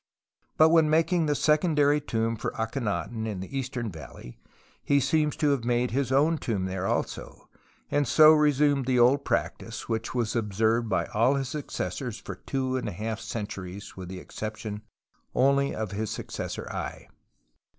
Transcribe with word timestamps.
But 0.57 0.69
when 0.69 0.89
making 0.89 1.27
the 1.27 1.35
secondary 1.35 2.01
tomb 2.01 2.35
for 2.35 2.53
Aklienaton 2.55 3.27
in 3.27 3.39
the 3.39 3.55
Eastern 3.55 3.91
Valley 3.91 4.39
he 4.83 4.99
seems 4.99 5.35
to 5.35 5.51
have 5.51 5.63
made 5.63 5.91
his 5.91 6.11
own 6.11 6.39
tomb 6.39 6.65
there 6.65 6.87
also, 6.87 7.47
and 7.91 8.07
so 8.07 8.31
resumed 8.33 8.87
the 8.87 8.97
old 8.97 9.23
practice, 9.23 9.87
which 9.87 10.15
was 10.15 10.35
observed 10.35 10.89
by 10.89 11.05
all 11.05 11.35
his 11.35 11.49
successors 11.49 12.17
for 12.17 12.33
two 12.33 12.77
and 12.77 12.89
a 12.89 12.93
half 12.93 13.19
centuries 13.19 13.95
with 13.95 14.09
the 14.09 14.17
exception 14.17 14.81
only 15.35 15.75
of 15.75 15.91
his 15.91 16.09
successor 16.09 16.67
Ay. 16.71 17.07